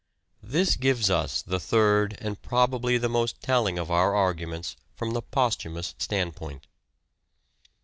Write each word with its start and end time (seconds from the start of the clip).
This 0.41 0.77
gives 0.77 1.11
us 1.11 1.43
the 1.43 1.59
third 1.59 2.17
and 2.19 2.41
probably 2.41 2.97
the 2.97 3.07
most 3.07 3.39
telling 3.39 3.77
of 3.77 3.91
our 3.91 4.15
arguments 4.15 4.75
from 4.95 5.11
the 5.11 5.21
posthumous 5.21 5.93
standpoint. 5.99 6.65